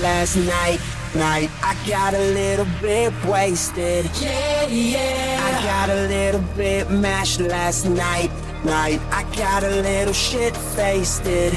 last 0.00 0.36
night. 0.36 0.80
Night, 1.14 1.50
I 1.62 1.76
got 1.86 2.14
a 2.14 2.18
little 2.18 2.66
bit 2.80 3.12
wasted. 3.26 4.10
Yeah, 4.20 4.66
yeah. 4.66 5.40
I 5.44 5.62
got 5.62 5.90
a 5.90 6.06
little 6.08 6.40
bit 6.56 6.90
mashed 6.90 7.40
last 7.40 7.84
night. 7.84 8.30
Night, 8.64 9.00
I 9.10 9.24
got 9.36 9.62
a 9.62 9.82
little 9.82 10.14
shit 10.14 10.56
faced. 10.56 11.24
Yeah, 11.24 11.50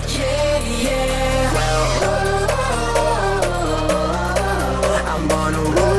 yeah. 0.81 1.53
Well, 1.53 1.85
I'm 5.07 5.31
on 5.31 5.53
a 5.53 5.63
roll. 5.75 5.95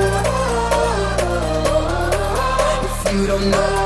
If 2.84 3.12
you 3.14 3.27
don't 3.27 3.50
know, 3.50 3.85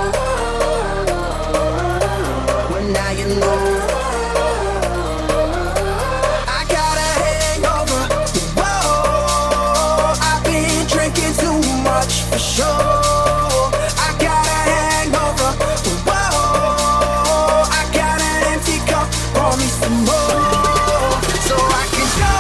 Pour 19.51 19.59
me 19.59 19.67
some 19.67 20.05
more, 20.05 21.11
so 21.43 21.57
I 21.59 21.85
can 21.91 22.09
go 22.23 22.37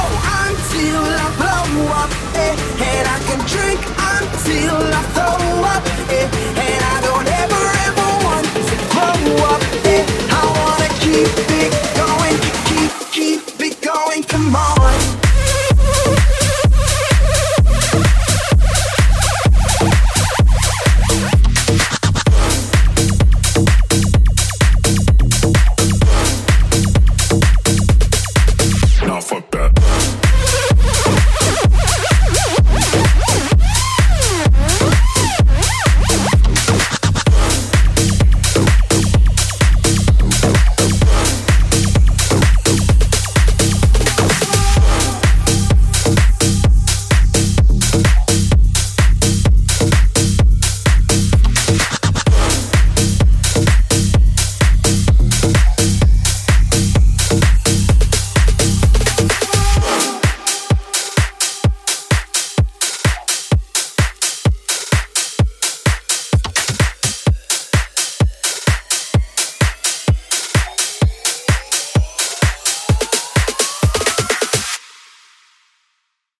until 0.46 1.02
I 1.02 1.26
blow 1.40 1.90
up, 2.02 2.10
eh, 2.36 2.54
and 2.86 3.04
I 3.08 3.18
can 3.26 3.40
drink 3.50 3.80
until 4.14 4.78
I 4.78 5.02
throw 5.14 5.42
up, 5.74 5.82
eh, 6.08 6.28
and 6.66 6.80
I 6.94 7.00
don't 7.02 7.26
ever 7.42 7.62
ever 7.88 8.08
want 8.26 8.46
to 8.46 8.76
grow 8.94 9.42
up, 9.50 9.60
eh. 9.86 10.06
I 10.30 10.42
wanna 10.54 10.88
keep 11.02 11.34
it 11.58 11.72
going, 11.98 12.36
keep 12.70 12.92
keep 13.10 13.60
it 13.60 13.82
going. 13.82 14.22
Come 14.22 14.54
on. 14.54 14.79